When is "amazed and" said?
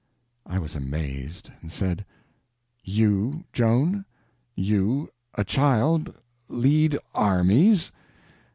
0.75-1.71